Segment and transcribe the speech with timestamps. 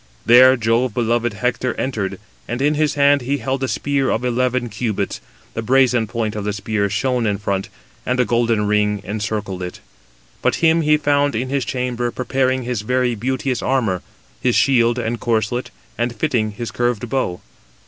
[0.25, 4.67] There Jove beloved Hector entered, and in his hand he held a spear of eleven
[4.67, 5.21] cubits;
[5.53, 7.69] the brazen point of the spear shone in front,
[8.03, 9.79] and a golden ring encircled it.
[10.41, 14.01] But him he found in his chamber preparing his very beauteous armour,
[14.41, 15.69] his shield and corslet,
[15.99, 17.39] and fitting his curved bow.